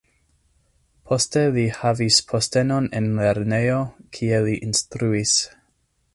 Poste 1.09 1.43
li 1.57 1.65
havis 1.81 2.17
postenon 2.31 2.89
en 3.01 3.11
lernejo, 3.21 3.79
kie 4.19 4.43
li 4.49 4.59
instruis. 4.71 5.37